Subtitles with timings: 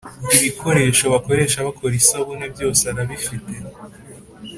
[0.35, 3.55] Ibikoresho bakoresha bakora isabune byose arabifite